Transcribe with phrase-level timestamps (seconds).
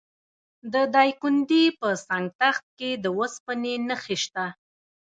[0.73, 4.45] د دایکنډي په سنګ تخت کې د وسپنې نښې شته.